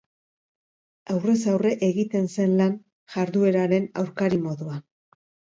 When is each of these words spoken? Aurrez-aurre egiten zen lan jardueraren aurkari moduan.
Aurrez-aurre 1.15 1.73
egiten 1.89 2.25
zen 2.37 2.55
lan 2.63 2.73
jardueraren 3.17 3.89
aurkari 4.05 4.45
moduan. 4.49 4.83